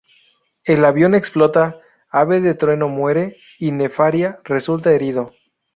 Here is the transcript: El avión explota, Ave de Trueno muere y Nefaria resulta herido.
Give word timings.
El 0.63 0.83
avión 0.83 1.13
explota, 1.13 1.75
Ave 2.09 2.41
de 2.41 2.55
Trueno 2.55 2.87
muere 2.89 3.37
y 3.59 3.71
Nefaria 3.71 4.39
resulta 4.45 4.91
herido. 4.91 5.31